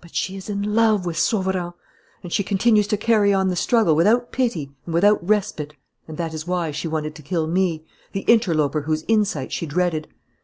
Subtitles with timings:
[0.00, 1.72] "But she is in love with Sauverand.
[2.22, 5.74] And she continues to carry on the struggle without pity and without respite.
[6.06, 10.06] And that is why she wanted to kill me, the interloper whose insight she dreaded.